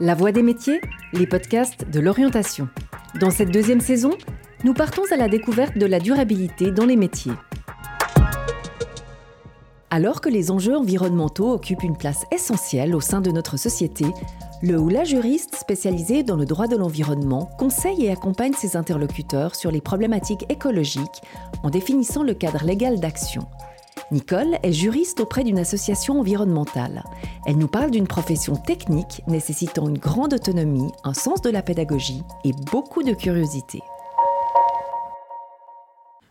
[0.00, 0.80] La Voix des métiers,
[1.12, 2.68] les podcasts de l'orientation.
[3.20, 4.10] Dans cette deuxième saison,
[4.64, 7.34] nous partons à la découverte de la durabilité dans les métiers.
[9.90, 14.04] Alors que les enjeux environnementaux occupent une place essentielle au sein de notre société,
[14.64, 19.54] le ou la juriste spécialisée dans le droit de l'environnement conseille et accompagne ses interlocuteurs
[19.54, 21.22] sur les problématiques écologiques
[21.62, 23.46] en définissant le cadre légal d'action.
[24.14, 27.02] Nicole est juriste auprès d'une association environnementale.
[27.46, 32.22] Elle nous parle d'une profession technique nécessitant une grande autonomie, un sens de la pédagogie
[32.44, 33.80] et beaucoup de curiosité.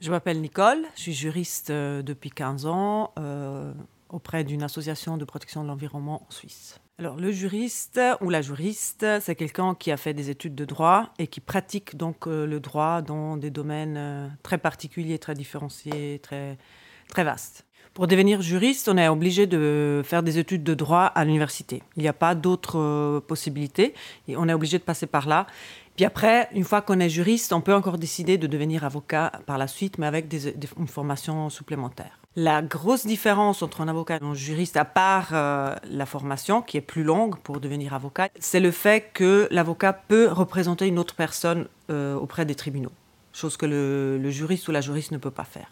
[0.00, 3.74] Je m'appelle Nicole, je suis juriste euh, depuis 15 ans euh,
[4.08, 6.80] auprès d'une association de protection de l'environnement en Suisse.
[6.98, 11.10] Alors le juriste ou la juriste, c'est quelqu'un qui a fait des études de droit
[11.18, 16.56] et qui pratique donc euh, le droit dans des domaines très particuliers, très différenciés, très,
[17.08, 17.66] très vastes.
[17.96, 21.82] Pour devenir juriste, on est obligé de faire des études de droit à l'université.
[21.96, 23.94] Il n'y a pas d'autres euh, possibilités
[24.28, 25.46] et on est obligé de passer par là.
[25.96, 29.56] Puis après, une fois qu'on est juriste, on peut encore décider de devenir avocat par
[29.56, 32.18] la suite, mais avec des, une formation supplémentaire.
[32.36, 36.76] La grosse différence entre un avocat et un juriste, à part euh, la formation qui
[36.76, 41.14] est plus longue pour devenir avocat, c'est le fait que l'avocat peut représenter une autre
[41.14, 42.92] personne euh, auprès des tribunaux,
[43.32, 45.70] chose que le juriste ou la juriste ne peut pas faire.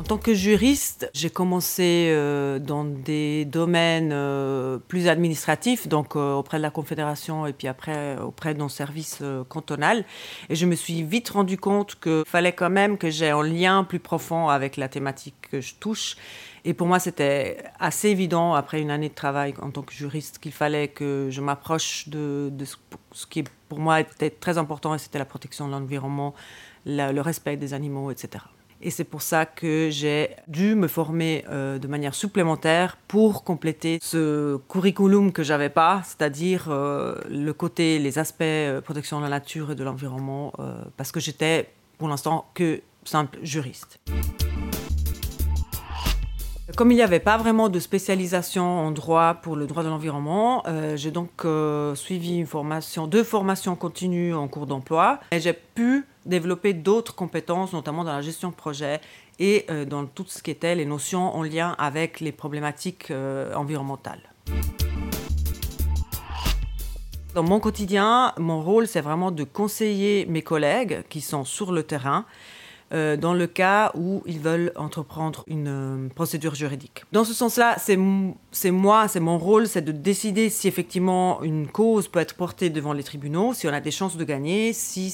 [0.00, 6.32] En tant que juriste, j'ai commencé euh, dans des domaines euh, plus administratifs, donc euh,
[6.32, 10.06] auprès de la Confédération et puis après auprès d'un service cantonal.
[10.48, 13.84] Et je me suis vite rendu compte qu'il fallait quand même que j'ai un lien
[13.84, 16.16] plus profond avec la thématique que je touche.
[16.64, 20.38] Et pour moi, c'était assez évident, après une année de travail en tant que juriste,
[20.38, 22.50] qu'il fallait que je m'approche de,
[23.12, 26.34] ce qui pour moi était très important, et c'était la protection de l'environnement,
[26.86, 28.44] le respect des animaux, etc.
[28.82, 33.98] Et c'est pour ça que j'ai dû me former euh, de manière supplémentaire pour compléter
[34.00, 39.28] ce curriculum que j'avais pas, c'est-à-dire euh, le côté, les aspects euh, protection de la
[39.28, 40.52] nature et de l'environnement,
[40.96, 44.00] parce que j'étais pour l'instant que simple juriste.
[46.76, 50.62] Comme il n'y avait pas vraiment de spécialisation en droit pour le droit de l'environnement,
[50.94, 51.44] j'ai donc
[51.94, 57.72] suivi une formation, deux formations continues en cours d'emploi et j'ai pu développer d'autres compétences,
[57.72, 59.00] notamment dans la gestion de projet
[59.38, 63.54] et euh, dans tout ce qui était les notions en lien avec les problématiques euh,
[63.54, 64.20] environnementales.
[67.34, 71.84] Dans mon quotidien, mon rôle, c'est vraiment de conseiller mes collègues qui sont sur le
[71.84, 72.26] terrain
[72.92, 77.04] euh, dans le cas où ils veulent entreprendre une procédure juridique.
[77.12, 82.08] Dans ce sens-là, c'est moi, c'est mon rôle, c'est de décider si effectivement une cause
[82.08, 85.10] peut être portée devant les tribunaux, si on a des chances de gagner, si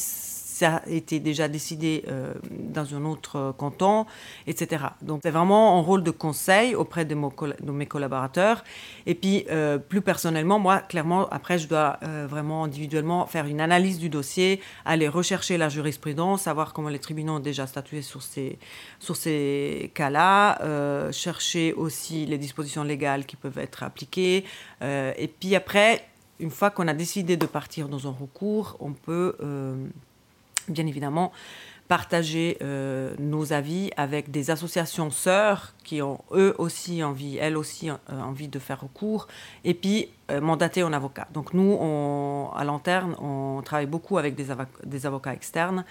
[0.57, 4.07] ça a été déjà décidé euh, dans un autre euh, canton,
[4.47, 4.87] etc.
[5.03, 8.65] Donc c'est vraiment un rôle de conseil auprès de, mes collaborateurs.
[9.05, 13.99] Et puis euh, plus personnellement, moi, clairement, après, je dois vraiment individuellement faire une analyse
[13.99, 18.59] du dossier, aller rechercher la jurisprudence, savoir comment les tribunaux ont déjà statué sur ces,
[18.99, 20.59] sur ces cas-là,
[21.13, 24.45] chercher aussi les dispositions légales qui peuvent être appliquées.
[24.83, 26.07] et puis après,
[26.39, 29.37] une fois qu'on a décidé de partir dans un recours, on peut
[30.69, 31.33] bien évidemment,
[31.89, 37.91] partager euh, nos avis avec des associations sœurs qui ont eux aussi envie, elles aussi
[37.91, 39.29] euh, envie de faire recours,
[39.65, 41.29] et puis euh, mandater un avocat.
[41.33, 41.79] Donc nous,
[42.55, 44.47] à Lanterne, on travaille beaucoup avec des,
[44.85, 45.85] des avocats externes.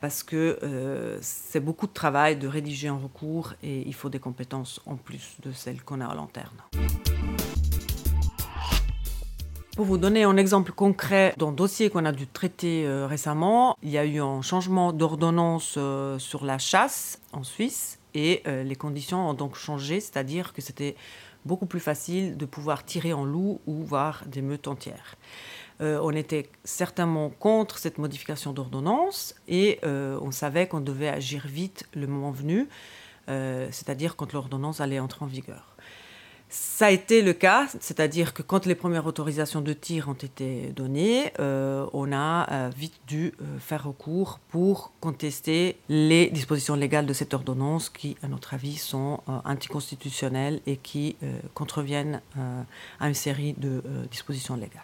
[0.00, 0.58] parce que
[1.20, 5.36] c'est beaucoup de travail de rédiger un recours et il faut des compétences en plus
[5.44, 6.60] de celles qu'on a à Lanterne.
[9.76, 13.90] Pour vous donner un exemple concret d'un dossier qu'on a dû traiter euh, récemment, il
[13.90, 18.74] y a eu un changement d'ordonnance euh, sur la chasse en Suisse et euh, les
[18.74, 20.96] conditions ont donc changé, c'est-à-dire que c'était
[21.44, 25.16] beaucoup plus facile de pouvoir tirer en loup ou voir des meutes entières.
[25.80, 32.06] on était certainement contre cette modification d'ordonnance et on savait qu'on devait agir vite le
[32.06, 32.68] moment venu,
[33.26, 35.69] c'est-à-dire quand l'ordonnance allait entrer en vigueur.
[36.52, 40.72] Ça a été le cas, c'est-à-dire que quand les premières autorisations de tir ont été
[40.74, 47.06] données, euh, on a euh, vite dû euh, faire recours pour contester les dispositions légales
[47.06, 51.16] de cette ordonnance qui, à notre avis, sont anticonstitutionnelles et qui
[51.54, 52.20] contreviennent
[52.98, 54.82] à une série de dispositions légales.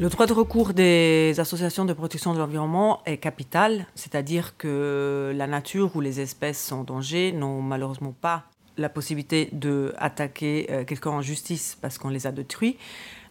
[0.00, 5.46] Le droit de recours des associations de protection de l'environnement est capital, c'est-à-dire que la
[5.46, 8.44] nature ou les espèces en danger n'ont malheureusement pas
[8.76, 12.76] la possibilité d'attaquer euh, quelqu'un en justice parce qu'on les a détruits.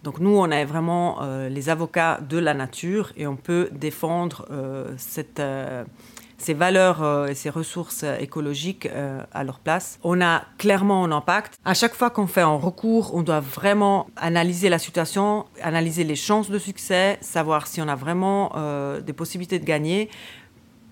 [0.03, 4.45] Donc nous, on est vraiment euh, les avocats de la nature et on peut défendre
[4.51, 5.41] euh, cette,
[6.37, 8.89] ces valeurs euh, et ces ressources écologiques
[9.31, 9.99] à leur place.
[10.03, 11.57] On a clairement un impact.
[11.63, 16.17] À chaque fois qu'on fait un recours, on doit vraiment analyser la situation, analyser les
[16.17, 18.51] chances de succès, savoir si on a vraiment
[18.99, 20.09] des possibilités de gagner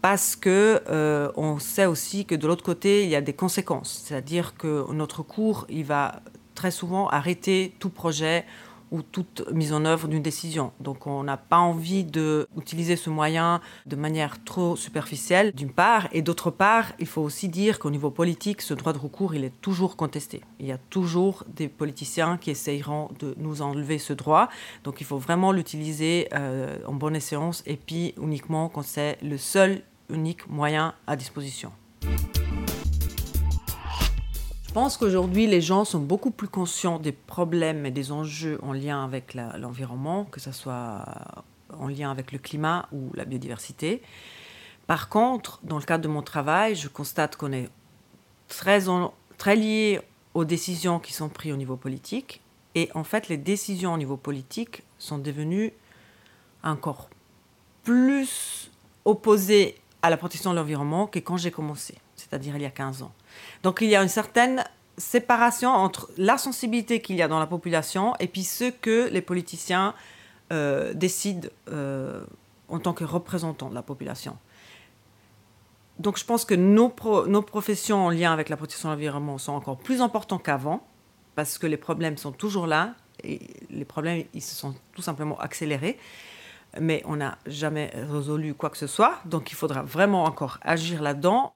[0.02, 0.82] parce que
[1.36, 4.04] on sait aussi que de l'autre côté, il y a des conséquences.
[4.06, 6.22] C'est-à-dire que notre cours, il va
[6.56, 8.46] très souvent arrêter tout projet
[8.92, 10.74] ou toute mise en œuvre d'une décision.
[10.80, 16.22] Donc on n'a pas envie d'utiliser ce moyen de manière trop superficielle, d'une part, et
[16.22, 19.62] d'autre part, il faut aussi dire qu'au niveau politique, ce droit de recours, il est
[19.62, 20.42] toujours contesté.
[20.60, 24.50] Il y a toujours des politiciens qui essayeront de nous enlever ce droit.
[24.84, 29.38] Donc il faut vraiment l'utiliser euh, en bonne séance et puis uniquement quand c'est le
[29.38, 31.72] seul unique moyen à disposition.
[34.72, 38.72] Je pense qu'aujourd'hui, les gens sont beaucoup plus conscients des problèmes et des enjeux en
[38.72, 41.04] lien avec l'environnement, que ce soit
[41.78, 44.02] en lien avec le climat ou la biodiversité.
[44.88, 47.70] Par contre, dans le cadre de mon travail, je constate qu'on est
[48.48, 48.84] très,
[49.38, 50.00] très lié
[50.34, 52.42] aux décisions qui sont prises au niveau politique.
[52.76, 55.74] Et en fait, les décisions au niveau politique sont devenues
[56.64, 57.10] encore
[57.84, 58.72] plus
[59.04, 63.04] opposées à la protection de l'environnement que quand j'ai commencé, c'est-à-dire il y a 15
[63.04, 63.12] ans.
[63.64, 64.64] Donc il y a une certaine
[64.98, 69.22] séparation entre la sensibilité qu'il y a dans la population et puis ce que les
[69.22, 69.94] politiciens
[70.52, 72.24] euh, décident euh,
[72.68, 74.38] en tant que représentants de la population.
[76.00, 76.94] Donc je pense que nos,
[77.28, 80.86] nos professions en lien avec la protection de l'environnement sont encore plus importantes qu'avant
[81.36, 83.40] parce que les problèmes sont toujours là et
[83.70, 85.98] les problèmes ils se sont tout simplement accélérés
[86.80, 91.02] mais on n'a jamais résolu quoi que ce soit donc il faudra vraiment encore agir
[91.02, 91.54] là-dedans.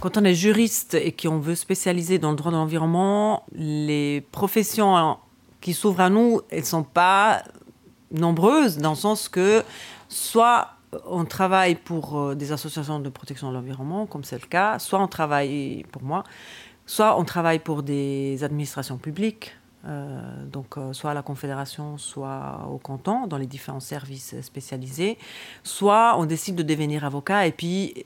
[0.00, 5.18] Quand on est juriste et qu'on veut spécialiser dans le droit de l'environnement, les professions
[5.60, 7.42] qui s'ouvrent à nous, elles ne sont pas
[8.10, 9.62] nombreuses, dans le sens que
[10.08, 10.68] soit
[11.06, 14.98] on travaille pour euh, des associations de protection de l'environnement, comme c'est le cas, soit
[15.00, 16.24] on travaille pour moi,
[16.86, 19.54] soit on travaille pour des administrations publiques,
[19.86, 25.16] euh, donc euh, soit à la Confédération, soit au canton, dans les différents services spécialisés,
[25.64, 28.04] soit on décide de devenir avocat et puis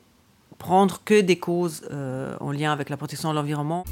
[0.59, 3.85] prendre que des causes euh, en lien avec la protection de l'environnement.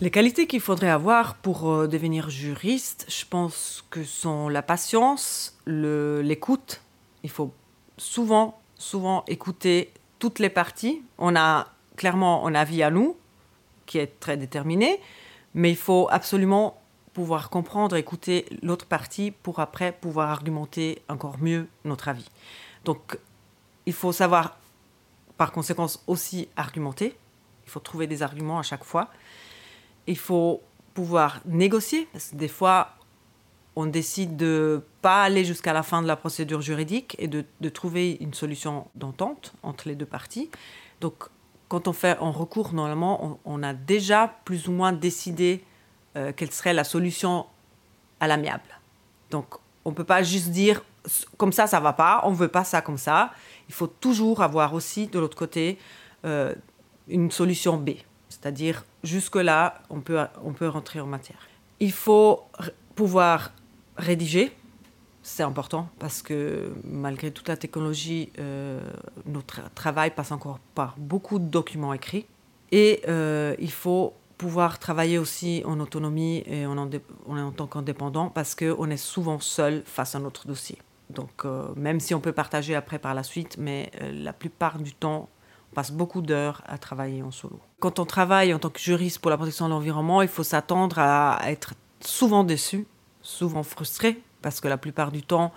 [0.00, 6.80] Les qualités qu'il faudrait avoir pour devenir juriste, je pense que sont la patience, l'écoute.
[7.22, 7.52] Il faut
[7.98, 11.02] souvent, souvent écouter toutes les parties.
[11.18, 13.16] On a clairement un avis à nous,
[13.92, 14.98] qui est très déterminé,
[15.52, 16.80] mais il faut absolument
[17.12, 22.26] pouvoir comprendre, écouter l'autre partie pour après pouvoir argumenter encore mieux notre avis.
[22.86, 23.18] Donc
[23.84, 24.56] il faut savoir,
[25.36, 27.14] par conséquent, aussi argumenter.
[27.66, 29.10] Il faut trouver des arguments à chaque fois.
[30.06, 30.62] Il faut
[30.94, 32.94] pouvoir négocier, parce que des fois,
[33.76, 38.16] on décide de pas aller jusqu'à la fin de la procédure juridique et de, trouver
[38.20, 40.50] une solution d'entente entre les deux parties.
[41.02, 41.28] Donc,
[41.72, 45.64] quand on fait un recours, normalement, on, a déjà plus ou moins décidé
[46.16, 47.46] euh, quelle serait la solution
[48.20, 48.78] à l'amiable.
[49.30, 49.54] Donc,
[49.86, 50.84] on ne peut pas juste dire
[51.38, 53.32] comme ça, ça va pas, on ne veut pas ça comme ça.
[53.70, 55.78] Il faut toujours avoir aussi de l'autre côté
[56.26, 56.54] euh,
[57.08, 57.92] une solution B.
[58.28, 61.48] C'est-à-dire, jusque-là, on peut, on peut rentrer en matière.
[61.80, 62.42] Il faut
[62.94, 63.50] pouvoir
[63.96, 64.54] rédiger,
[65.22, 68.80] c'est important parce que malgré toute la technologie, euh,
[69.26, 72.26] notre travail passe encore par beaucoup de documents écrits.
[72.72, 78.56] Et euh, il faut pouvoir travailler aussi en autonomie et en, en tant qu'indépendant parce
[78.56, 80.78] qu'on est souvent seul face à notre dossier.
[81.10, 84.94] Donc, euh, même si on peut partager après par la suite, mais la plupart du
[84.94, 85.28] temps,
[85.70, 87.60] on passe beaucoup d'heures à travailler en solo.
[87.78, 90.98] Quand on travaille en tant que juriste pour la protection de l'environnement, il faut s'attendre
[90.98, 92.86] à être souvent déçu,
[93.20, 95.52] souvent frustré, parce que la plupart du temps,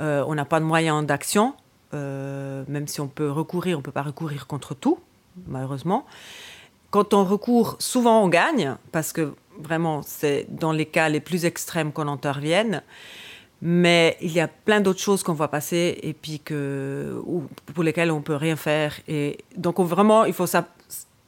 [0.00, 1.54] euh, on n'a pas de moyens d'action.
[1.92, 4.98] même si on peut recourir, on ne peut pas recourir contre tout,
[5.46, 6.06] malheureusement.
[6.90, 11.44] Quand on recourt, souvent on gagne, parce que vraiment, c'est dans les cas les plus
[11.44, 12.82] extrêmes qu'on intervienne.
[13.64, 17.22] Mais il y a plein d'autres choses qu'on voit passer et puis que,
[17.72, 18.96] pour lesquelles on ne peut rien faire.
[19.06, 20.66] Et donc, vraiment, il faut, ça,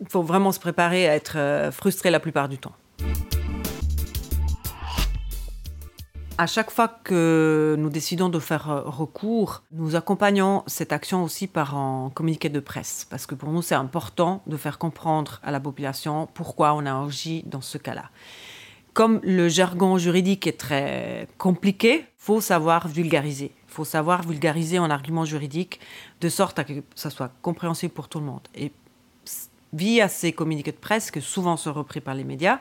[0.01, 2.73] il faut vraiment se préparer à être euh, frustré la plupart du temps.
[6.37, 11.47] À chaque fois que nous décidons de faire euh, recours, nous accompagnons cette action aussi
[11.47, 15.53] par un communiqué de presse, parce que pour nous, c'est important de faire comprendre à
[15.53, 18.11] la population pourquoi on a agi dans ce cas-là
[18.95, 23.51] comme le jargon juridique est très compliqué, faut savoir vulgariser.
[23.67, 25.81] Faut savoir vulgariser en argument juridique
[26.21, 28.47] de sorte à que ça soit compréhensible pour tout le monde.
[28.55, 28.71] Et
[29.73, 32.61] via ces communiqués de presse, que souvent sont repris par les médias,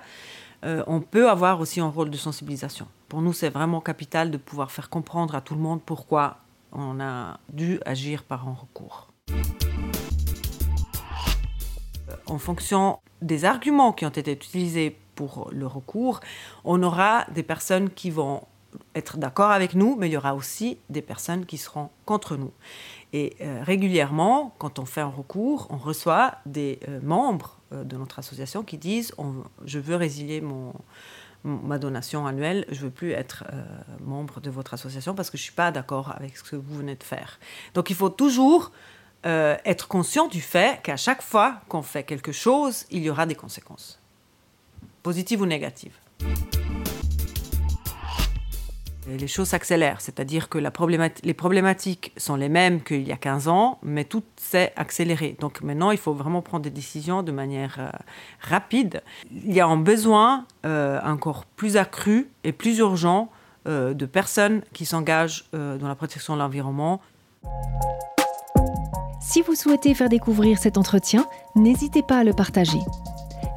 [0.88, 2.88] on peut avoir aussi un rôle de sensibilisation.
[3.10, 6.38] Pour nous, c'est vraiment capital de pouvoir faire comprendre à tout le monde pourquoi
[6.72, 9.10] on a dû agir par un recours.
[12.28, 16.20] En fonction des arguments qui ont été utilisés pour le recours,
[16.64, 18.44] on aura des personnes qui vont
[18.96, 22.52] être d'accord avec nous, mais il y aura aussi des personnes qui seront contre nous.
[23.12, 27.98] Et euh, régulièrement, quand on fait un recours, on reçoit des euh, membres euh, de
[27.98, 29.14] notre association qui disent
[29.66, 30.74] Je veux résilier mon,
[31.44, 33.44] ma donation annuelle, je ne veux plus être
[34.02, 36.78] membre de votre association parce que je ne suis pas d'accord avec ce que vous
[36.78, 37.40] venez de faire.
[37.74, 38.72] Donc il faut toujours
[39.24, 43.36] être conscient du fait qu'à chaque fois qu'on fait quelque chose, il y aura des
[43.36, 44.00] conséquences,
[45.02, 45.98] positives ou négatives
[49.08, 53.80] les choses s'accélèrent, c'est-à-dire que les problématiques sont les mêmes qu'il y a 15 ans,
[53.84, 55.36] mais tout s'est accéléré.
[55.40, 57.90] Donc maintenant, il faut vraiment prendre des décisions de manière euh,
[58.42, 59.02] rapide.
[59.32, 63.30] Il y a un besoin euh, encore plus accru et plus urgent
[63.68, 67.02] euh, de personnes qui s'engagent dans la protection de l'environnement.
[69.22, 72.80] Si vous souhaitez faire découvrir cet entretien, n'hésitez pas à le partager.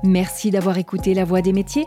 [0.03, 1.87] Merci d'avoir écouté La Voix des métiers